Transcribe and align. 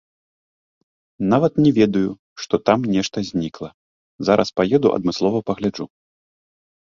Нават 1.33 1.53
не 1.65 1.71
ведаю, 1.79 2.11
што 2.45 2.55
там 2.69 2.79
нешта 2.95 3.17
знікла, 3.29 3.69
зараз 4.29 4.47
паеду 4.61 4.87
адмыслова 4.99 5.37
пагляджу. 5.51 5.85